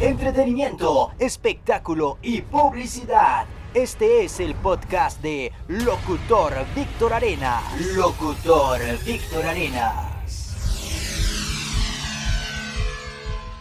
entretenimiento, 0.00 1.10
espectáculo 1.18 2.16
y 2.22 2.40
publicidad. 2.40 3.44
Este 3.74 4.24
es 4.24 4.40
el 4.40 4.54
podcast 4.54 5.20
de 5.20 5.52
Locutor 5.68 6.54
Víctor 6.74 7.12
Arena. 7.12 7.60
Locutor 7.94 8.80
Víctor 9.04 9.44
Arenas. 9.44 10.56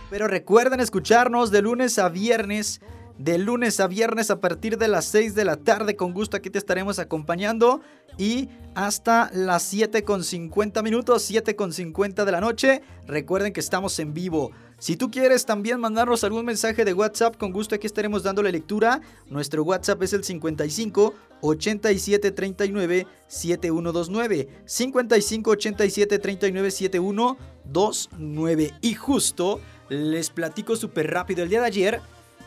Pero 0.10 0.30
recuerden 0.30 0.80
escucharnos 0.80 1.52
de 1.52 1.62
lunes 1.62 2.00
a 2.00 2.08
viernes. 2.08 2.80
De 3.18 3.38
lunes 3.38 3.82
a 3.82 3.88
viernes 3.88 4.32
a 4.32 4.40
partir 4.40 4.78
de 4.78 4.88
las 4.88 5.04
6 5.06 5.36
de 5.36 5.44
la 5.44 5.58
tarde. 5.58 5.98
Con 5.98 6.14
gusto 6.14 6.38
aquí 6.38 6.50
te 6.50 6.58
estaremos 6.58 7.00
acompañando. 7.00 7.82
Y 8.18 8.48
hasta 8.76 9.30
las 9.34 9.64
7 9.64 10.04
con 10.06 10.24
50 10.24 10.82
minutos, 10.84 11.22
7 11.24 11.58
con 11.58 11.74
50 11.74 12.24
de 12.24 12.32
la 12.32 12.40
noche. 12.40 12.82
Recuerden 13.08 13.52
que 13.52 13.60
estamos 13.60 14.00
en 14.00 14.14
vivo. 14.14 14.52
Si 14.80 14.96
tú 14.96 15.12
quieres 15.12 15.46
también 15.46 15.80
mandarnos 15.82 16.24
algún 16.24 16.46
mensaje 16.46 16.86
de 16.86 16.94
WhatsApp, 16.94 17.36
con 17.36 17.52
gusto 17.52 17.76
aquí 17.76 17.86
estaremos 17.86 18.24
dándole 18.24 18.50
lectura. 18.50 19.02
Nuestro 19.28 19.64
WhatsApp 19.64 20.02
es 20.04 20.14
el 20.14 20.24
55 20.24 21.14
87 21.42 22.32
39 22.32 23.06
7129. 23.28 24.48
55 24.66 25.52
87 25.52 26.20
39 26.20 26.72
7129. 26.72 28.74
Y 28.80 28.94
justo 28.94 29.60
les 29.90 30.30
platico 30.30 30.78
súper 30.78 31.12
rápido. 31.12 31.44
El 31.44 31.50
día 31.50 31.60
de 31.60 31.68
ayer 31.68 32.00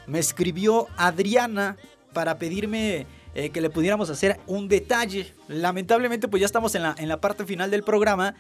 me 0.07 0.19
escribió 0.19 0.87
Adriana 0.97 1.77
para 2.15 2.39
pedirme 2.39 3.07
eh, 3.35 3.51
que 3.51 3.61
le 3.61 3.69
pudiéramos 3.69 4.09
hacer 4.09 4.41
un 4.47 4.69
detalle. 4.69 5.35
Lamentablemente 5.49 6.29
pues 6.29 6.41
ya 6.41 6.47
estamos 6.47 6.75
en 6.77 6.85
la, 6.85 6.95
en 6.97 7.11
la 7.11 7.21
parte 7.21 7.45
final 7.45 7.71
del 7.71 7.83
programa 7.83 8.35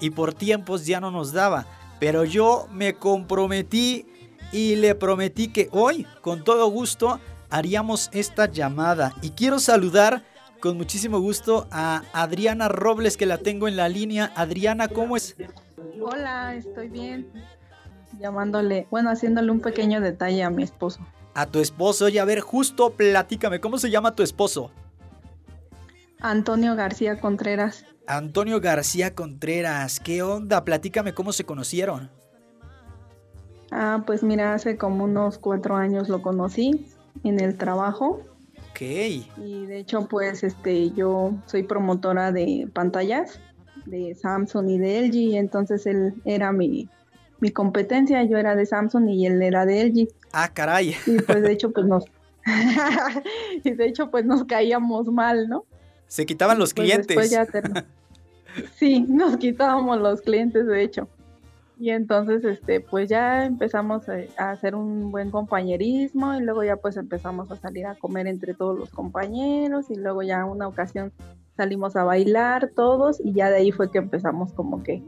y 0.00 0.10
por 0.10 0.34
tiempos 0.34 0.84
ya 0.84 1.00
no 1.00 1.12
nos 1.12 1.32
daba. 1.32 1.64
Pero 1.98 2.24
yo 2.24 2.68
me 2.70 2.94
comprometí 2.94 4.06
y 4.52 4.76
le 4.76 4.94
prometí 4.94 5.48
que 5.48 5.68
hoy, 5.72 6.06
con 6.20 6.44
todo 6.44 6.68
gusto, 6.68 7.20
haríamos 7.50 8.10
esta 8.12 8.50
llamada. 8.50 9.14
Y 9.22 9.30
quiero 9.30 9.58
saludar 9.58 10.22
con 10.60 10.76
muchísimo 10.76 11.20
gusto 11.20 11.66
a 11.70 12.02
Adriana 12.12 12.68
Robles, 12.68 13.16
que 13.16 13.26
la 13.26 13.38
tengo 13.38 13.68
en 13.68 13.76
la 13.76 13.88
línea. 13.88 14.32
Adriana, 14.34 14.88
¿cómo 14.88 15.16
es? 15.16 15.36
Hola, 16.00 16.54
estoy 16.54 16.88
bien. 16.88 17.30
Llamándole, 18.18 18.86
bueno, 18.90 19.10
haciéndole 19.10 19.50
un 19.50 19.60
pequeño 19.60 20.00
detalle 20.00 20.42
a 20.42 20.50
mi 20.50 20.62
esposo. 20.62 21.06
A 21.34 21.46
tu 21.46 21.58
esposo, 21.58 22.06
oye, 22.06 22.18
a 22.18 22.24
ver, 22.24 22.40
justo 22.40 22.90
platícame, 22.90 23.60
¿cómo 23.60 23.78
se 23.78 23.90
llama 23.90 24.14
tu 24.14 24.22
esposo? 24.22 24.70
Antonio 26.20 26.74
García 26.74 27.20
Contreras. 27.20 27.84
Antonio 28.06 28.60
García 28.60 29.14
Contreras, 29.14 29.98
¿qué 29.98 30.22
onda? 30.22 30.64
Platícame 30.64 31.12
cómo 31.12 31.32
se 31.32 31.44
conocieron. 31.44 32.10
Ah, 33.72 34.04
pues 34.06 34.22
mira, 34.22 34.54
hace 34.54 34.76
como 34.76 35.04
unos 35.04 35.38
cuatro 35.38 35.74
años 35.74 36.08
lo 36.08 36.22
conocí 36.22 36.86
en 37.24 37.40
el 37.40 37.56
trabajo. 37.56 38.20
Ok. 38.70 38.80
Y 38.80 39.66
de 39.66 39.78
hecho, 39.78 40.06
pues 40.06 40.44
este, 40.44 40.90
yo 40.92 41.32
soy 41.46 41.64
promotora 41.64 42.30
de 42.30 42.68
pantallas 42.72 43.40
de 43.86 44.14
Samsung 44.14 44.70
y 44.70 44.78
de 44.78 45.00
LG, 45.00 45.36
entonces 45.36 45.86
él 45.86 46.14
era 46.24 46.52
mi, 46.52 46.88
mi 47.40 47.50
competencia, 47.50 48.22
yo 48.24 48.38
era 48.38 48.54
de 48.54 48.66
Samsung 48.66 49.08
y 49.08 49.26
él 49.26 49.42
era 49.42 49.66
de 49.66 49.84
LG. 49.84 50.08
Ah, 50.32 50.50
caray. 50.52 50.94
Y 51.06 51.20
pues 51.22 51.42
de 51.42 51.52
hecho, 51.52 51.72
pues 51.72 51.86
nos, 51.86 52.04
y 53.64 53.70
de 53.72 53.86
hecho, 53.86 54.10
pues 54.10 54.24
nos 54.24 54.44
caíamos 54.44 55.08
mal, 55.08 55.48
¿no? 55.48 55.64
Se 56.08 56.26
quitaban 56.26 56.58
los 56.58 56.72
Pues 56.74 56.88
clientes. 56.88 57.30
ya. 57.30 57.46
Sí, 58.78 59.00
nos 59.06 59.36
quitábamos 59.36 60.00
los 60.00 60.22
clientes, 60.22 60.66
de 60.66 60.82
hecho. 60.82 61.08
Y 61.78 61.90
entonces, 61.90 62.42
este, 62.42 62.80
pues 62.80 63.06
ya 63.10 63.44
empezamos 63.44 64.08
a, 64.08 64.14
a 64.38 64.50
hacer 64.52 64.74
un 64.74 65.10
buen 65.10 65.30
compañerismo 65.30 66.34
y 66.34 66.40
luego 66.40 66.64
ya 66.64 66.76
pues 66.76 66.96
empezamos 66.96 67.50
a 67.50 67.56
salir 67.56 67.84
a 67.84 67.96
comer 67.96 68.26
entre 68.26 68.54
todos 68.54 68.78
los 68.78 68.88
compañeros 68.88 69.90
y 69.90 69.96
luego 69.96 70.22
ya 70.22 70.46
una 70.46 70.68
ocasión 70.68 71.12
salimos 71.54 71.96
a 71.96 72.04
bailar 72.04 72.70
todos 72.74 73.20
y 73.22 73.34
ya 73.34 73.50
de 73.50 73.56
ahí 73.56 73.72
fue 73.72 73.90
que 73.90 73.98
empezamos 73.98 74.54
como 74.54 74.82
que 74.82 75.02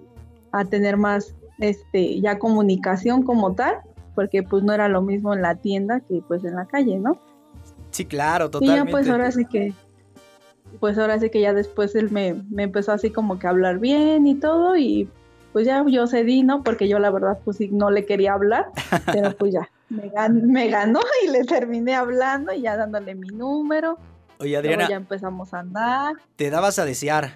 a 0.53 0.67
tener 0.67 0.99
más, 0.99 1.35
este, 1.59 2.21
ya 2.21 2.39
comunicación 2.39 3.23
como 3.23 3.55
tal, 3.55 3.77
porque 4.15 4.43
pues 4.43 4.63
no 4.63 4.75
era 4.75 4.89
lo 4.89 5.01
mismo 5.01 5.33
en 5.33 5.41
la 5.41 5.55
tienda 5.55 6.01
que 6.01 6.23
pues 6.29 6.45
en 6.45 6.55
la 6.55 6.67
calle, 6.67 6.99
¿no? 6.99 7.19
Sí, 7.93 8.05
claro, 8.05 8.47
Y 8.47 8.51
totalmente. 8.51 8.85
ya 8.85 8.91
pues 8.91 9.09
ahora 9.09 9.31
sí 9.33 9.47
que, 9.47 9.73
pues 10.81 10.99
ahora 10.99 11.19
sí 11.19 11.31
que 11.31 11.41
ya 11.41 11.53
después 11.53 11.95
él 11.95 12.11
me, 12.11 12.35
me 12.51 12.63
empezó 12.65 12.93
así 12.93 13.11
como 13.11 13.39
que 13.39 13.47
a 13.47 13.51
hablar 13.51 13.79
bien 13.79 14.27
y 14.27 14.35
todo 14.37 14.77
y 14.77 15.09
pues 15.53 15.67
ya 15.67 15.85
yo 15.89 16.07
cedí, 16.07 16.43
¿no? 16.43 16.63
Porque 16.63 16.89
yo 16.89 16.99
la 16.99 17.11
verdad 17.11 17.39
pues 17.45 17.57
sí 17.57 17.69
no 17.73 17.91
le 17.91 18.05
quería 18.07 18.35
hablar, 18.35 18.67
pero 19.07 19.37
pues 19.37 19.53
ya 19.53 19.69
me, 19.89 20.11
gan- 20.13 20.43
me 20.43 20.69
ganó 20.69 21.01
y 21.25 21.29
le 21.31 21.45
terminé 21.45 21.95
hablando 21.95 22.53
y 22.53 22.63
ya 22.63 22.77
dándole 22.77 23.15
mi 23.15 23.29
número. 23.29 23.99
Oye, 24.41 24.51
Luego 24.51 24.59
Adriana, 24.61 24.89
ya 24.89 24.97
empezamos 24.97 25.53
a 25.55 25.61
andar. 25.61 26.15
te 26.37 26.51
dabas 26.51 26.79
a 26.79 26.85
desear. 26.85 27.33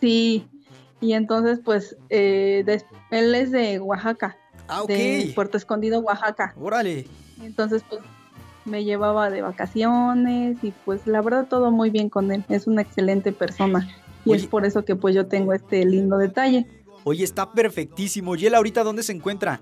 Sí, 0.00 0.48
y 1.00 1.12
entonces 1.12 1.60
pues 1.64 1.96
eh, 2.10 2.64
él 3.10 3.34
es 3.34 3.50
de 3.52 3.78
Oaxaca, 3.80 4.36
Ah, 4.66 4.82
ok. 4.82 4.88
de 4.88 5.32
Puerto 5.34 5.56
Escondido, 5.56 6.00
Oaxaca. 6.00 6.54
Órale. 6.60 7.06
Entonces, 7.42 7.84
pues 7.88 8.00
me 8.64 8.84
llevaba 8.84 9.30
de 9.30 9.42
vacaciones 9.42 10.58
y 10.62 10.72
pues 10.84 11.06
la 11.06 11.20
verdad 11.20 11.46
todo 11.48 11.70
muy 11.70 11.90
bien 11.90 12.08
con 12.08 12.32
él. 12.32 12.44
Es 12.48 12.66
una 12.66 12.82
excelente 12.82 13.32
persona 13.32 13.88
y 14.24 14.30
Oye. 14.30 14.40
es 14.40 14.46
por 14.46 14.64
eso 14.64 14.84
que 14.84 14.96
pues 14.96 15.14
yo 15.14 15.26
tengo 15.26 15.52
este 15.52 15.84
lindo 15.84 16.18
detalle. 16.18 16.66
Oye, 17.04 17.24
está 17.24 17.52
perfectísimo. 17.52 18.34
¿Y 18.36 18.46
él 18.46 18.54
ahorita 18.54 18.82
dónde 18.82 19.02
se 19.02 19.12
encuentra? 19.12 19.60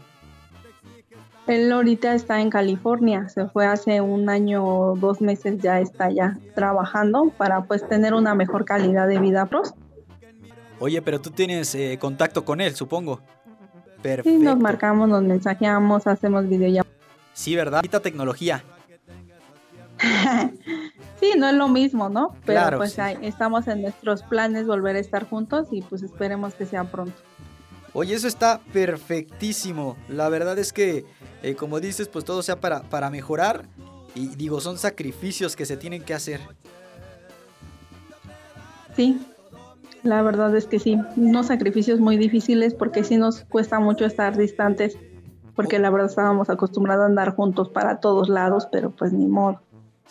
Él 1.49 1.73
ahorita 1.73 2.15
está 2.15 2.41
en 2.41 2.51
California, 2.51 3.29
se 3.29 3.49
fue 3.49 3.67
hace 3.67 4.01
un 4.01 4.29
año 4.29 4.65
o 4.65 4.97
dos 4.97 5.21
meses 5.21 5.59
ya 5.59 5.81
está 5.81 6.09
ya 6.09 6.39
trabajando 6.55 7.33
para 7.37 7.65
pues 7.65 7.87
tener 7.89 8.15
una 8.15 8.37
mejor 8.37 8.65
calidad 8.65 9.09
de 9.09 9.19
vida 9.19 9.47
pros. 9.47 9.75
Oye, 10.79 11.03
pero 11.03 11.21
tú 11.21 11.31
tienes 11.31 11.75
eh, 11.75 11.99
contacto 12.01 12.45
con 12.45 12.61
él, 12.61 12.77
supongo. 12.77 13.21
Perfecto. 14.03 14.39
nos 14.39 14.59
marcamos, 14.59 15.09
nos 15.09 15.23
mensajeamos, 15.23 16.07
hacemos 16.07 16.49
videollamadas. 16.49 16.93
Sí, 17.33 17.57
¿verdad? 17.57 17.79
Ahorita 17.79 18.01
tecnología. 18.01 18.65
sí, 21.21 21.33
no 21.39 21.49
es 21.49 21.55
lo 21.55 21.69
mismo, 21.69 22.09
¿no? 22.09 22.35
Pero 22.45 22.61
Claro, 22.61 22.79
pues 22.79 22.93
sí. 22.93 23.01
ahí 23.01 23.19
estamos 23.23 23.69
en 23.69 23.83
nuestros 23.83 24.23
planes 24.23 24.67
volver 24.67 24.97
a 24.97 24.99
estar 24.99 25.29
juntos 25.29 25.69
y 25.71 25.83
pues 25.83 26.03
esperemos 26.03 26.55
que 26.55 26.67
sea 26.67 26.85
pronto. 26.85 27.15
Oye, 27.95 28.15
eso 28.15 28.27
está 28.27 28.61
perfectísimo. 28.73 29.97
La 30.09 30.29
verdad 30.29 30.59
es 30.59 30.73
que, 30.73 31.05
eh, 31.43 31.55
como 31.55 31.79
dices, 31.79 32.09
pues 32.09 32.25
todo 32.25 32.43
sea 32.43 32.59
para, 32.59 32.83
para 32.83 33.11
mejorar. 33.11 33.67
Y 34.15 34.29
digo, 34.29 34.61
son 34.61 34.79
sacrificios 34.79 35.57
que 35.57 35.67
se 35.67 35.77
tienen 35.77 36.03
que 36.03 36.15
hacer. 36.15 36.41
Sí, 38.97 39.21
la 40.03 40.21
verdad 40.23 40.55
es 40.57 40.67
que 40.67 40.79
sí, 40.79 40.99
unos 41.17 41.47
sacrificios 41.47 42.01
muy 42.01 42.17
difíciles 42.17 42.75
porque 42.75 43.05
sí 43.05 43.17
nos 43.17 43.45
cuesta 43.45 43.79
mucho 43.79 44.05
estar 44.05 44.37
distantes, 44.37 44.99
porque 45.55 45.79
la 45.79 45.91
verdad 45.91 46.09
estábamos 46.09 46.51
acostumbrados 46.51 47.05
a 47.05 47.07
andar 47.07 47.35
juntos 47.35 47.69
para 47.69 48.01
todos 48.01 48.29
lados, 48.29 48.69
pero 48.71 48.91
pues 48.91 49.13
ni 49.13 49.27
modo. 49.27 49.61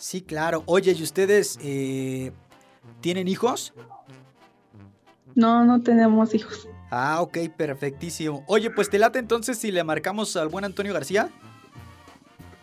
Sí, 0.02 0.20
claro. 0.20 0.64
Oye, 0.66 0.90
¿y 0.98 1.00
ustedes 1.00 1.60
eh, 1.62 2.32
tienen 3.00 3.28
hijos? 3.28 3.72
No, 5.36 5.64
no 5.64 5.80
tenemos 5.80 6.34
hijos. 6.34 6.68
Ah, 6.90 7.22
ok, 7.22 7.38
perfectísimo. 7.56 8.42
Oye, 8.48 8.68
pues 8.70 8.90
te 8.90 8.98
late 8.98 9.20
entonces 9.20 9.58
si 9.58 9.70
le 9.70 9.84
marcamos 9.84 10.34
al 10.34 10.48
buen 10.48 10.64
Antonio 10.64 10.92
García. 10.92 11.30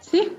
Sí, 0.01 0.33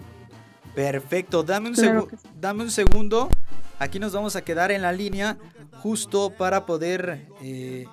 Perfecto, 0.74 1.42
dame 1.42 1.70
un, 1.70 1.74
Claro 1.74 2.06
sí. 2.10 2.16
dame 2.38 2.64
un 2.64 2.70
segundo. 2.70 3.30
Aquí 3.78 3.98
nos 3.98 4.12
vamos 4.12 4.36
a 4.36 4.42
quedar 4.42 4.70
en 4.70 4.82
la 4.82 4.92
línea 4.92 5.38
justo 5.82 6.28
para 6.28 6.66
poder 6.66 7.26
eh, 7.42 7.86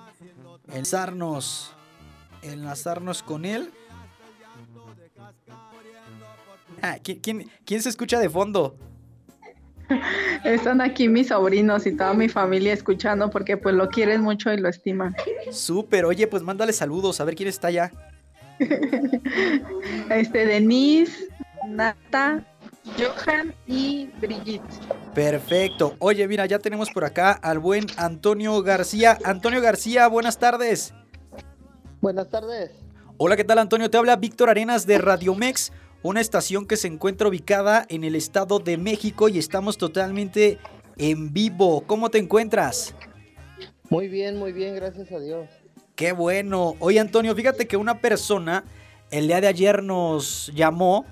enlazarnos, 0.70 1.72
enlazarnos 2.42 3.22
con 3.22 3.46
él. 3.46 3.72
Ah, 6.82 6.98
¿quién, 7.02 7.20
quién, 7.20 7.50
quién 7.64 7.82
se 7.82 7.88
escucha 7.88 8.20
de 8.20 8.28
fondo? 8.28 8.76
Están 10.44 10.80
aquí 10.80 11.08
mis 11.08 11.28
sobrinos 11.28 11.86
y 11.86 11.96
toda 11.96 12.14
mi 12.14 12.28
familia 12.28 12.72
escuchando 12.72 13.30
porque 13.30 13.56
pues 13.56 13.74
lo 13.74 13.88
quieren 13.88 14.22
mucho 14.22 14.52
y 14.52 14.58
lo 14.58 14.68
estiman. 14.68 15.14
Súper, 15.50 16.04
oye, 16.04 16.26
pues 16.26 16.42
mándale 16.42 16.72
saludos, 16.72 17.20
a 17.20 17.24
ver 17.24 17.34
quién 17.34 17.48
está 17.48 17.68
allá. 17.68 17.90
Este, 20.10 20.46
Denise, 20.46 21.28
Nata, 21.68 22.44
Johan 22.96 23.54
y 23.66 24.10
Brigitte. 24.20 24.62
Perfecto. 25.14 25.94
Oye, 25.98 26.26
mira, 26.26 26.46
ya 26.46 26.58
tenemos 26.58 26.90
por 26.90 27.04
acá 27.04 27.32
al 27.32 27.58
buen 27.58 27.86
Antonio 27.96 28.62
García. 28.62 29.18
Antonio 29.24 29.60
García, 29.60 30.08
buenas 30.08 30.38
tardes. 30.38 30.94
Buenas 32.00 32.28
tardes. 32.30 32.70
Hola, 33.16 33.36
¿qué 33.36 33.44
tal 33.44 33.58
Antonio? 33.58 33.90
Te 33.90 33.98
habla 33.98 34.16
Víctor 34.16 34.48
Arenas 34.48 34.86
de 34.86 34.98
Radiomex, 34.98 35.72
una 36.02 36.20
estación 36.20 36.66
que 36.66 36.76
se 36.76 36.88
encuentra 36.88 37.28
ubicada 37.28 37.86
en 37.88 38.04
el 38.04 38.14
Estado 38.14 38.58
de 38.58 38.76
México 38.76 39.28
y 39.28 39.38
estamos 39.38 39.78
totalmente 39.78 40.58
en 40.96 41.32
vivo. 41.32 41.82
¿Cómo 41.86 42.10
te 42.10 42.18
encuentras? 42.18 42.94
Muy 43.90 44.08
bien, 44.08 44.38
muy 44.38 44.52
bien, 44.52 44.74
gracias 44.74 45.10
a 45.12 45.18
Dios. 45.18 45.48
Qué 45.96 46.12
bueno. 46.12 46.76
Oye 46.78 47.00
Antonio, 47.00 47.34
fíjate 47.34 47.66
que 47.66 47.76
una 47.76 48.00
persona 48.00 48.64
el 49.10 49.26
día 49.26 49.40
de 49.40 49.48
ayer 49.48 49.82
nos 49.82 50.52
llamó, 50.54 51.06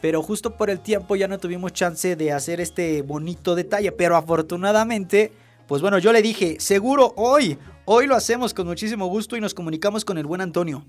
pero 0.00 0.22
justo 0.22 0.56
por 0.56 0.70
el 0.70 0.80
tiempo 0.80 1.14
ya 1.14 1.28
no 1.28 1.38
tuvimos 1.38 1.72
chance 1.72 2.16
de 2.16 2.32
hacer 2.32 2.60
este 2.60 3.02
bonito 3.02 3.54
detalle. 3.54 3.92
Pero 3.92 4.16
afortunadamente, 4.16 5.32
pues 5.68 5.82
bueno, 5.82 5.98
yo 5.98 6.12
le 6.12 6.22
dije, 6.22 6.56
seguro 6.58 7.12
hoy, 7.16 7.58
hoy 7.84 8.06
lo 8.06 8.16
hacemos 8.16 8.54
con 8.54 8.66
muchísimo 8.66 9.06
gusto 9.06 9.36
y 9.36 9.40
nos 9.40 9.54
comunicamos 9.54 10.04
con 10.04 10.18
el 10.18 10.26
buen 10.26 10.40
Antonio. 10.40 10.84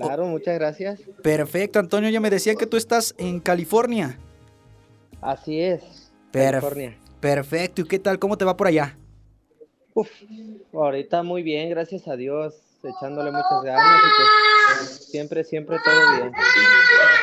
Claro, 0.00 0.26
muchas 0.26 0.54
gracias. 0.54 1.00
Perfecto, 1.22 1.78
Antonio, 1.78 2.10
ya 2.10 2.20
me 2.20 2.30
decía 2.30 2.54
que 2.54 2.66
tú 2.66 2.76
estás 2.76 3.14
en 3.18 3.40
California. 3.40 4.18
Así 5.20 5.60
es. 5.60 6.12
California. 6.32 6.98
Perfecto, 7.20 7.82
¿y 7.82 7.84
qué 7.84 7.98
tal? 7.98 8.18
¿Cómo 8.18 8.36
te 8.36 8.44
va 8.44 8.56
por 8.56 8.66
allá? 8.66 8.98
Uf, 9.94 10.10
ahorita 10.72 11.22
muy 11.22 11.42
bien, 11.42 11.70
gracias 11.70 12.08
a 12.08 12.16
Dios, 12.16 12.56
echándole 12.82 13.30
muchas 13.30 13.62
ganas 13.62 14.00
y 14.02 14.76
pues 14.76 15.06
siempre, 15.06 15.44
siempre 15.44 15.76
todo 15.84 15.94
bien. 16.16 16.32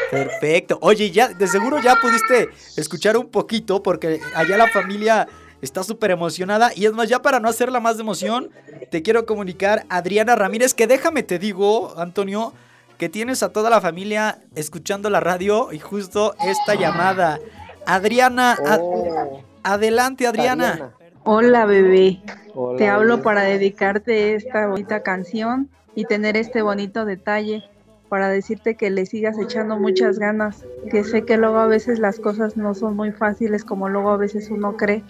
Perfecto. 0.09 0.79
Oye, 0.81 1.11
ya 1.11 1.29
de 1.29 1.47
seguro 1.47 1.81
ya 1.81 1.95
pudiste 1.95 2.49
escuchar 2.77 3.17
un 3.17 3.29
poquito 3.29 3.83
porque 3.83 4.19
allá 4.35 4.57
la 4.57 4.67
familia 4.67 5.27
está 5.61 5.83
súper 5.83 6.11
emocionada 6.11 6.71
y 6.75 6.85
es 6.85 6.93
más, 6.93 7.09
ya 7.09 7.21
para 7.21 7.39
no 7.39 7.47
hacerla 7.49 7.79
más 7.79 7.97
de 7.97 8.01
emoción, 8.03 8.49
te 8.89 9.01
quiero 9.01 9.25
comunicar 9.25 9.85
Adriana 9.89 10.35
Ramírez, 10.35 10.73
que 10.73 10.87
déjame 10.87 11.23
te 11.23 11.39
digo, 11.39 11.93
Antonio, 11.97 12.53
que 12.97 13.09
tienes 13.09 13.41
a 13.43 13.51
toda 13.51 13.69
la 13.69 13.81
familia 13.81 14.39
escuchando 14.55 15.09
la 15.09 15.19
radio 15.19 15.71
y 15.71 15.79
justo 15.79 16.35
esta 16.45 16.75
llamada. 16.75 17.39
Adriana, 17.85 18.57
Oh, 18.79 19.41
adelante 19.63 20.27
Adriana. 20.27 20.69
Adriana. 20.71 20.91
Hola 21.23 21.65
bebé, 21.65 22.19
Hola, 22.55 22.77
te 22.77 22.87
hablo 22.87 23.13
bebé. 23.15 23.23
para 23.23 23.41
dedicarte 23.43 24.35
esta 24.35 24.67
bonita 24.67 25.01
canción 25.03 25.69
y 25.95 26.05
tener 26.05 26.37
este 26.37 26.61
bonito 26.61 27.05
detalle 27.05 27.63
para 28.09 28.27
decirte 28.29 28.75
que 28.75 28.89
le 28.89 29.05
sigas 29.05 29.37
echando 29.39 29.77
muchas 29.77 30.19
ganas, 30.19 30.65
que 30.91 31.03
sé 31.03 31.23
que 31.23 31.37
luego 31.37 31.59
a 31.59 31.67
veces 31.67 31.97
las 31.99 32.19
cosas 32.19 32.57
no 32.57 32.73
son 32.75 32.95
muy 32.95 33.11
fáciles 33.11 33.63
como 33.63 33.87
luego 33.87 34.11
a 34.11 34.17
veces 34.17 34.49
uno 34.49 34.75
cree 34.77 35.03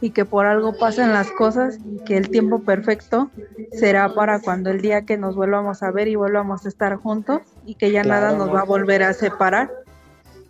y 0.00 0.10
que 0.10 0.24
por 0.24 0.46
algo 0.46 0.72
pasan 0.78 1.12
las 1.12 1.30
cosas 1.32 1.78
y 1.84 1.98
que 2.04 2.16
el 2.16 2.30
tiempo 2.30 2.60
perfecto 2.60 3.30
será 3.72 4.14
para 4.14 4.40
cuando 4.40 4.70
el 4.70 4.80
día 4.80 5.02
que 5.04 5.18
nos 5.18 5.36
vuelvamos 5.36 5.82
a 5.82 5.90
ver 5.90 6.08
y 6.08 6.14
volvamos 6.14 6.64
a 6.64 6.68
estar 6.68 6.96
juntos 6.96 7.42
y 7.66 7.74
que 7.74 7.90
ya 7.92 8.02
nada 8.02 8.32
nos 8.32 8.52
va 8.54 8.60
a 8.60 8.64
volver 8.64 9.02
a 9.02 9.12
separar. 9.12 9.70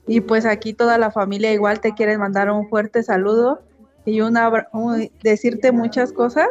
Y 0.07 0.21
pues 0.21 0.47
aquí 0.47 0.73
toda 0.73 0.99
la 0.99 1.11
familia 1.11 1.53
igual 1.53 1.81
te 1.81 1.95
quiere 1.95 2.17
mandar 2.19 2.51
un 2.51 2.69
fuerte 2.69 3.03
saludo 3.03 3.61
y 4.05 4.21
un 4.23 4.37
abra- 4.37 4.69
un- 4.73 5.11
decirte 5.23 5.73
muchas 5.73 6.13
cosas. 6.13 6.49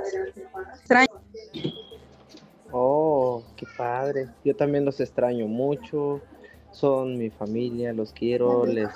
Extraño. 0.79 1.07
Oh, 2.71 3.43
qué 3.55 3.65
padre. 3.77 4.27
Yo 4.43 4.55
también 4.55 4.85
los 4.85 4.99
extraño 4.99 5.47
mucho. 5.47 6.21
Son 6.71 7.17
mi 7.17 7.29
familia, 7.29 7.93
los 7.93 8.13
quiero. 8.13 8.65
Les 8.65 8.89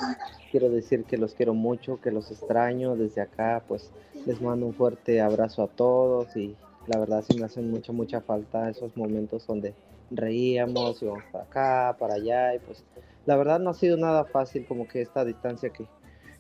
quiero 0.52 0.70
decir 0.70 1.06
que 1.06 1.18
los 1.18 1.34
quiero 1.34 1.54
mucho, 1.54 2.00
que 2.00 2.12
los 2.12 2.32
extraño. 2.32 2.96
Desde 2.96 3.22
acá, 3.22 3.64
pues 3.68 3.92
les 4.26 4.42
mando 4.42 4.66
un 4.66 4.74
fuerte 4.74 5.22
abrazo 5.22 5.64
a 5.64 5.68
todos 5.68 6.36
y 6.36 6.56
la 6.88 7.00
verdad 7.00 7.24
sí 7.28 7.38
me 7.38 7.46
hacen 7.46 7.70
mucha, 7.72 7.92
mucha 7.92 8.22
falta 8.22 8.70
esos 8.70 8.96
momentos 8.98 9.48
donde 9.48 9.74
reíamos, 10.12 11.02
íbamos 11.02 11.24
para 11.32 11.44
acá, 11.46 11.96
para 11.98 12.16
allá 12.16 12.56
y 12.56 12.60
pues 12.60 12.84
la 13.26 13.36
verdad 13.36 13.60
no 13.60 13.70
ha 13.70 13.74
sido 13.74 13.98
nada 13.98 14.26
fácil 14.26 14.66
como 14.66 14.88
que 14.88 15.02
esta 15.02 15.24
distancia 15.26 15.70
que, 15.70 15.86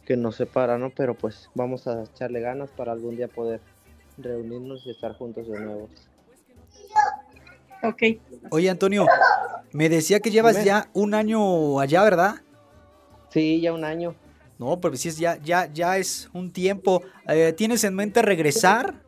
que 0.05 0.17
nos 0.17 0.35
separa, 0.35 0.77
¿no? 0.77 0.89
Pero 0.89 1.15
pues 1.15 1.49
vamos 1.55 1.87
a 1.87 2.03
echarle 2.03 2.41
ganas 2.41 2.71
para 2.71 2.91
algún 2.91 3.15
día 3.15 3.27
poder 3.27 3.61
reunirnos 4.17 4.85
y 4.85 4.91
estar 4.91 5.13
juntos 5.13 5.47
de 5.47 5.59
nuevo. 5.59 5.89
Ok. 7.83 8.03
Oye 8.51 8.69
Antonio, 8.69 9.05
me 9.73 9.89
decía 9.89 10.19
que 10.19 10.31
llevas 10.31 10.53
Dime. 10.55 10.65
ya 10.65 10.89
un 10.93 11.13
año 11.13 11.79
allá, 11.79 12.03
¿verdad? 12.03 12.35
Sí, 13.29 13.59
ya 13.61 13.73
un 13.73 13.83
año. 13.83 14.15
No, 14.59 14.79
pero 14.79 14.95
sí 14.95 15.09
es 15.09 15.17
ya, 15.17 15.37
ya, 15.43 15.69
ya 15.73 15.97
es 15.97 16.29
un 16.33 16.51
tiempo. 16.51 17.01
Eh, 17.27 17.53
¿Tienes 17.57 17.83
en 17.83 17.95
mente 17.95 18.21
regresar? 18.21 19.01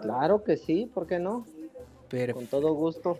Claro 0.00 0.44
que 0.44 0.56
sí, 0.56 0.88
¿por 0.94 1.06
qué 1.06 1.18
no? 1.18 1.44
Per- 2.08 2.32
Con 2.32 2.46
todo 2.46 2.72
gusto. 2.72 3.18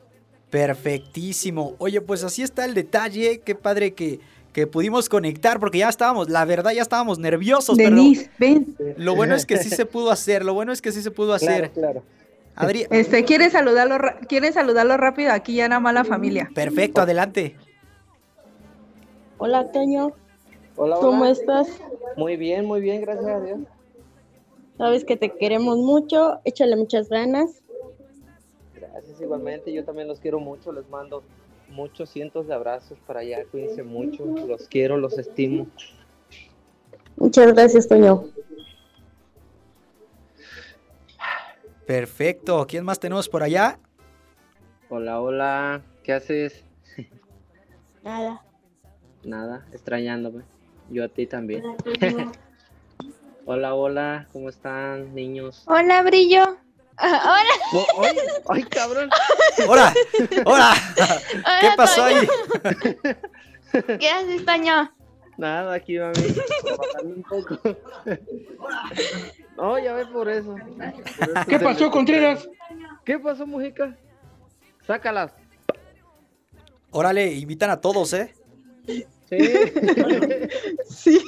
perfectísimo. 0.50 1.75
Oye, 1.79 2.00
pues 2.00 2.23
así 2.25 2.43
está 2.43 2.64
el 2.64 2.75
detalle. 2.75 3.40
Qué 3.40 3.55
padre 3.55 3.93
que, 3.94 4.20
que 4.52 4.67
pudimos 4.67 5.08
conectar 5.08 5.58
porque 5.61 5.79
ya 5.79 5.88
estábamos, 5.88 6.31
la 6.31 6.44
verdad, 6.44 6.70
ya 6.70 6.82
estábamos 6.82 7.19
nerviosos. 7.19 7.76
Denise, 7.76 8.31
ven. 8.38 8.75
Pero 8.79 8.94
lo 8.96 9.14
bueno 9.17 9.35
es 9.35 9.44
que 9.44 9.56
sí 9.58 9.69
se 9.70 9.85
pudo 9.87 10.11
hacer. 10.12 10.44
Lo 10.44 10.55
bueno 10.55 10.73
es 10.73 10.81
que 10.81 10.93
sí 10.93 11.02
se 11.02 11.11
pudo 11.11 11.35
hacer. 11.35 11.70
Claro, 11.73 12.00
claro. 12.00 12.02
Adri, 12.60 12.87
Este, 12.90 13.25
¿quieres 13.25 13.52
saludarlo, 13.52 13.96
¿quieres 14.28 14.55
saludarlo 14.55 14.96
rápido? 14.96 15.31
Aquí 15.32 15.55
ya 15.55 15.69
nada 15.69 15.78
más 15.81 15.94
la 15.94 16.05
familia. 16.05 16.50
perfecto, 16.55 17.00
adelante. 17.00 17.56
Hola, 19.38 19.70
Toño. 19.70 20.10
Hola, 20.75 20.96
¿Cómo 20.96 21.22
hola. 21.22 21.31
estás? 21.31 21.69
Muy 22.16 22.37
bien, 22.37 22.66
muy 22.66 22.81
bien, 22.81 23.00
gracias 23.00 23.26
a 23.28 23.40
Dios. 23.40 23.60
Sabes 24.76 25.05
que 25.05 25.16
te 25.16 25.31
queremos 25.31 25.78
mucho. 25.78 26.40
Échale 26.44 26.75
muchas 26.75 27.08
ganas. 27.08 27.62
Gracias 28.75 29.20
igualmente, 29.20 29.72
yo 29.72 29.84
también 29.84 30.08
los 30.08 30.19
quiero 30.19 30.40
mucho, 30.40 30.72
les 30.72 30.88
mando 30.88 31.22
muchos 31.69 32.11
cientos 32.11 32.49
de 32.49 32.54
abrazos 32.54 32.99
para 33.06 33.20
allá, 33.20 33.44
cuídense 33.52 33.84
mucho, 33.84 34.25
los 34.25 34.66
quiero, 34.66 34.96
los 34.96 35.16
estimo. 35.16 35.69
Muchas 37.16 37.52
gracias, 37.52 37.87
Toño. 37.87 38.25
Perfecto. 41.88 42.67
¿Quién 42.69 42.85
más 42.85 43.00
tenemos 43.00 43.31
por 43.31 43.43
allá? 43.43 43.79
Hola, 44.90 45.23
hola, 45.23 45.81
¿qué 46.05 46.12
haces? 46.12 46.62
Nada. 48.02 48.44
Nada, 49.25 49.67
extrañándome. 49.73 50.44
Yo 50.90 51.02
a 51.05 51.08
ti 51.08 51.26
también. 51.26 51.62
Hola, 53.46 53.75
hola, 53.75 54.29
¿cómo 54.35 54.50
están, 54.50 55.14
niños? 55.14 55.62
Hola, 55.67 56.02
Brillo. 56.02 56.58
Hola, 57.00 57.55
Oh, 57.73 58.02
ay, 58.05 58.17
ay, 58.50 58.62
cabrón. 58.64 59.08
¡Hola! 59.67 59.94
¡Hola! 60.44 60.75
¿Qué 60.94 61.69
hola, 61.69 61.75
pasó 61.75 62.02
Toño. 62.05 62.19
ahí? 62.19 63.96
¿Qué 63.99 64.11
haces, 64.11 64.44
Toño? 64.44 64.93
Nada, 65.38 65.73
aquí 65.73 65.96
trabajando 65.96 67.14
un 67.14 67.23
poco. 67.23 67.58
No, 69.58 69.78
ya 69.78 69.93
ve 69.93 70.06
por 70.06 70.28
eso. 70.28 70.55
Por 70.55 71.28
eso 71.31 71.44
¿Qué 71.49 71.58
pasó, 71.58 71.84
me- 71.87 71.90
Contreras? 71.90 72.49
¿Qué 73.05 73.19
pasó, 73.19 73.46
Mujica? 73.46 73.94
Sácalas. 74.87 75.32
Órale, 76.90 77.33
invitan 77.35 77.68
a 77.71 77.80
todos, 77.80 78.12
¿eh? 78.14 78.33
Sí. 78.87 79.04
Sí, 80.88 81.21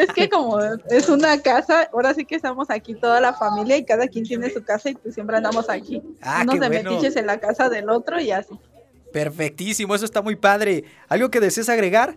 es 0.00 0.08
que 0.12 0.28
como 0.28 0.58
es 0.60 1.08
una 1.08 1.40
casa, 1.40 1.88
ahora 1.92 2.12
sí 2.14 2.24
que 2.24 2.34
estamos 2.34 2.68
aquí 2.68 2.94
toda 2.96 3.20
la 3.20 3.32
familia 3.32 3.76
y 3.76 3.84
cada 3.84 4.08
quien 4.08 4.24
tiene 4.24 4.50
su 4.50 4.62
casa 4.64 4.90
y 4.90 4.94
pues 4.96 5.14
siempre 5.14 5.36
andamos 5.36 5.70
aquí. 5.70 6.02
Ah, 6.20 6.40
Unos 6.42 6.56
qué 6.56 6.60
de 6.60 6.68
bueno. 6.68 6.90
metiches 6.90 7.14
en 7.16 7.26
la 7.26 7.38
casa 7.38 7.68
del 7.68 7.88
otro 7.88 8.20
y 8.20 8.32
así. 8.32 8.58
Perfectísimo, 9.12 9.94
eso 9.94 10.04
está 10.04 10.20
muy 10.20 10.34
padre. 10.34 10.84
¿Algo 11.08 11.30
que 11.30 11.38
desees 11.40 11.68
agregar? 11.68 12.16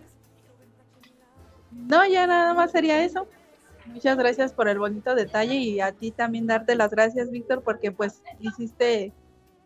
No, 1.70 2.04
ya 2.06 2.26
nada 2.26 2.52
más 2.52 2.72
sería 2.72 3.02
eso. 3.04 3.28
Muchas 3.92 4.16
gracias 4.16 4.52
por 4.52 4.68
el 4.68 4.78
bonito 4.78 5.14
detalle 5.14 5.54
y 5.54 5.80
a 5.80 5.92
ti 5.92 6.10
también 6.10 6.46
darte 6.46 6.74
las 6.74 6.90
gracias, 6.90 7.30
Víctor, 7.30 7.62
porque 7.62 7.92
pues 7.92 8.22
hiciste 8.38 9.12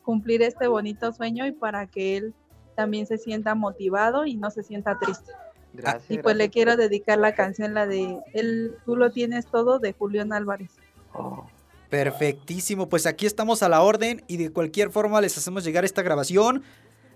cumplir 0.03 0.43
este 0.43 0.69
bonito 0.69 1.13
sueño 1.13 1.47
y 1.47 1.53
para 1.53 1.87
que 1.87 2.17
él 2.17 2.35
también 2.75 3.07
se 3.07 3.19
sienta 3.19 3.55
motivado 3.55 4.27
y 4.27 4.35
no 4.35 4.51
se 4.51 4.63
sienta 4.63 4.99
triste. 4.99 5.33
Gracias. 5.73 6.11
Y 6.11 6.19
pues 6.19 6.37
le 6.37 6.51
quiero 6.51 6.77
dedicar 6.77 7.19
la 7.19 7.35
canción, 7.35 7.75
la 7.75 7.87
de 7.87 8.21
él, 8.33 8.77
Tú 8.85 8.97
lo 8.97 9.11
tienes 9.11 9.47
todo, 9.47 9.79
de 9.79 9.93
Julián 9.93 10.33
Álvarez. 10.33 10.73
Oh, 11.13 11.47
Perfectísimo, 11.91 12.89
pues 12.89 13.07
aquí 13.07 13.25
estamos 13.25 13.63
a 13.63 13.69
la 13.69 13.83
orden 13.83 14.25
y 14.27 14.37
de 14.37 14.51
cualquier 14.51 14.91
forma 14.91 15.21
les 15.21 15.39
hacemos 15.39 15.65
llegar 15.65 15.85
esta 15.85 16.03
grabación. 16.03 16.65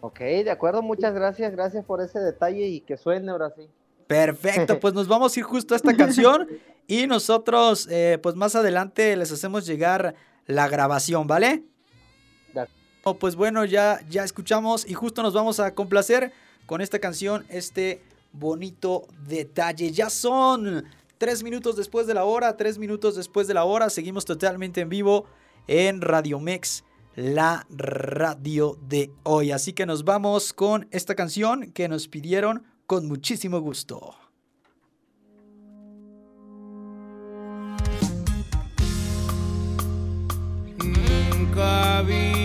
Ok, 0.00 0.20
de 0.20 0.50
acuerdo, 0.50 0.80
muchas 0.82 1.12
gracias, 1.14 1.52
gracias 1.52 1.84
por 1.84 2.00
ese 2.00 2.20
detalle 2.20 2.66
y 2.66 2.80
que 2.80 2.96
suene 2.96 3.30
ahora 3.30 3.50
sí. 3.56 3.68
Perfecto, 4.06 4.78
pues 4.80 4.94
nos 4.94 5.08
vamos 5.08 5.36
a 5.36 5.40
ir 5.40 5.44
justo 5.44 5.74
a 5.74 5.76
esta 5.76 5.96
canción 5.96 6.48
y 6.86 7.06
nosotros 7.06 7.88
eh, 7.90 8.18
pues 8.22 8.36
más 8.36 8.54
adelante 8.54 9.16
les 9.16 9.32
hacemos 9.32 9.66
llegar 9.66 10.14
la 10.46 10.68
grabación, 10.68 11.26
¿vale? 11.26 11.64
Oh, 13.04 13.14
pues 13.18 13.36
bueno, 13.36 13.64
ya, 13.64 14.00
ya 14.10 14.24
escuchamos 14.24 14.86
y 14.86 14.92
justo 14.92 15.22
nos 15.22 15.32
vamos 15.32 15.60
a 15.60 15.74
complacer 15.74 16.32
con 16.66 16.80
esta 16.80 16.98
canción, 16.98 17.46
este 17.48 18.02
bonito 18.32 19.06
detalle. 19.26 19.92
Ya 19.92 20.10
son 20.10 20.84
tres 21.16 21.42
minutos 21.42 21.76
después 21.76 22.06
de 22.06 22.14
la 22.14 22.24
hora, 22.24 22.56
tres 22.56 22.76
minutos 22.76 23.16
después 23.16 23.46
de 23.46 23.54
la 23.54 23.64
hora, 23.64 23.88
seguimos 23.88 24.24
totalmente 24.26 24.80
en 24.82 24.88
vivo 24.90 25.24
en 25.68 26.00
Radio 26.00 26.40
Mex, 26.40 26.84
la 27.14 27.66
radio 27.70 28.76
de 28.88 29.12
hoy. 29.22 29.52
Así 29.52 29.72
que 29.72 29.86
nos 29.86 30.04
vamos 30.04 30.52
con 30.52 30.88
esta 30.90 31.14
canción 31.14 31.70
que 31.72 31.88
nos 31.88 32.08
pidieron 32.08 32.64
con 32.86 33.06
muchísimo 33.06 33.60
gusto. 33.60 34.16
Nunca 40.78 41.98
había 41.98 42.37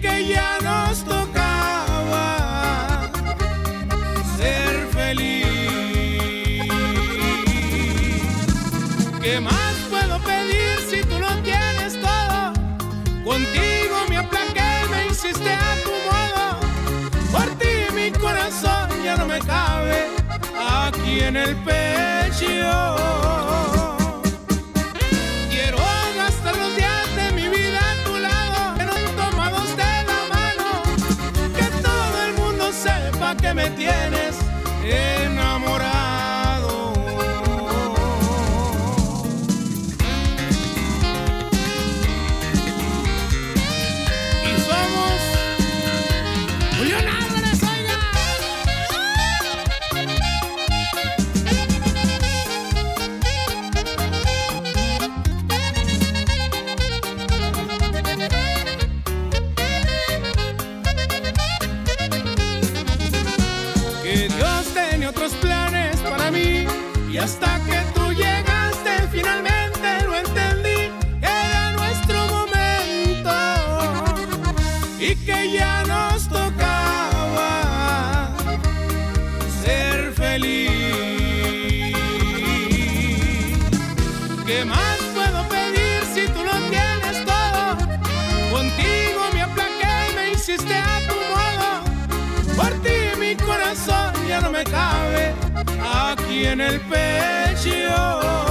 Que 0.00 0.28
ya 0.28 0.58
nos 0.62 1.04
tocaba 1.04 2.28
ser 4.36 4.86
feliz. 4.92 6.68
¿Qué 9.20 9.40
más 9.40 9.74
puedo 9.90 10.18
pedir 10.20 10.78
si 10.88 11.02
tú 11.02 11.18
lo 11.18 11.28
tienes 11.42 12.00
todo? 12.00 12.52
Contigo 13.24 13.96
me 14.08 14.16
aplaqué, 14.18 14.72
me 14.90 15.06
hiciste 15.10 15.50
a 15.50 15.74
tu 15.84 15.92
modo. 16.08 16.60
Por 17.32 17.48
ti 17.58 17.92
mi 17.94 18.10
corazón 18.10 18.88
ya 19.04 19.16
no 19.16 19.26
me 19.26 19.38
cabe 19.40 20.08
aquí 20.56 21.20
en 21.20 21.36
el 21.36 21.54
pecho. 21.56 21.80
Que 33.40 33.54
me 33.54 33.70
tienes. 33.70 34.36
Hasta 67.22 67.60
que 67.66 67.78
tú 67.94 68.12
llegaste 68.12 68.92
finalmente 69.12 69.88
lo 70.06 70.16
entendí 70.16 70.90
era 71.20 71.72
nuestro 71.72 72.18
momento. 72.28 73.30
Y 74.98 75.14
que 75.16 75.52
ya 75.52 75.84
nos 75.84 76.28
tocaba 76.28 77.52
ser 79.62 80.12
feliz. 80.12 80.70
¿Qué 84.46 84.64
más 84.64 84.98
puedo 85.14 85.46
pedir 85.48 86.02
si 86.14 86.26
tú 86.32 86.42
lo 86.42 86.56
tienes 86.70 87.24
todo? 87.26 87.76
Contigo 88.50 89.20
me 89.34 89.42
aplaqué, 89.42 89.96
me 90.16 90.30
hiciste 90.32 90.74
a 90.74 91.00
tu 91.08 91.16
modo. 91.34 91.68
Por 92.56 92.72
ti 92.82 92.98
mi 93.18 93.36
corazón 93.36 94.12
ya 94.26 94.40
no 94.40 94.50
me 94.50 94.64
cabe 94.64 95.34
aquí 96.30 96.46
en 96.46 96.60
el 96.60 96.80
pecho. 96.82 98.49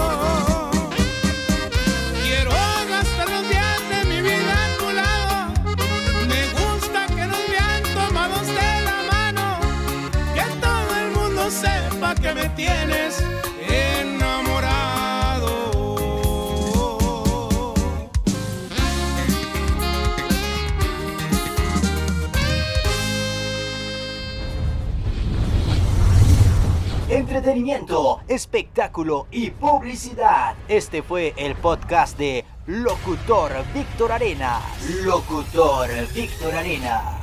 Entretenimiento, 27.40 28.20
espectáculo 28.28 29.28
y 29.32 29.52
publicidad. 29.52 30.56
Este 30.68 31.02
fue 31.02 31.34
el 31.38 31.56
podcast 31.56 32.18
de 32.18 32.44
Locutor 32.68 33.54
Víctor 33.74 34.12
Arena. 34.12 34.60
Locutor 35.06 35.88
Víctor 36.14 36.54
Arena. 36.54 37.19